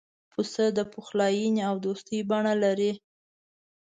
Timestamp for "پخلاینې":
0.93-1.61